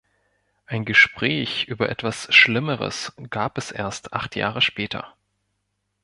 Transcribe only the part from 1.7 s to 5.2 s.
etwas „Schlimmeres“ gab es erst acht Jahre später.